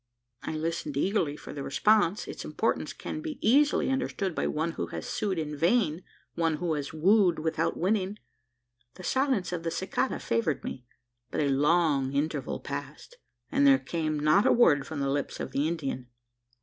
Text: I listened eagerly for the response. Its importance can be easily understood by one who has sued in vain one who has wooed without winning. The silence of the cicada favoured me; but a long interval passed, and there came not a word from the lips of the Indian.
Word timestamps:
I 0.41 0.53
listened 0.55 0.97
eagerly 0.97 1.37
for 1.37 1.53
the 1.53 1.61
response. 1.61 2.27
Its 2.27 2.43
importance 2.43 2.91
can 2.91 3.21
be 3.21 3.37
easily 3.39 3.91
understood 3.91 4.33
by 4.33 4.47
one 4.47 4.71
who 4.71 4.87
has 4.87 5.05
sued 5.05 5.37
in 5.37 5.55
vain 5.55 6.03
one 6.33 6.55
who 6.55 6.73
has 6.73 6.91
wooed 6.91 7.37
without 7.37 7.77
winning. 7.77 8.17
The 8.95 9.03
silence 9.03 9.51
of 9.53 9.61
the 9.61 9.69
cicada 9.69 10.17
favoured 10.19 10.63
me; 10.63 10.85
but 11.29 11.39
a 11.41 11.49
long 11.49 12.13
interval 12.13 12.59
passed, 12.59 13.17
and 13.51 13.67
there 13.67 13.77
came 13.77 14.19
not 14.19 14.47
a 14.47 14.51
word 14.51 14.87
from 14.87 15.01
the 15.01 15.09
lips 15.11 15.39
of 15.39 15.51
the 15.51 15.67
Indian. 15.67 16.07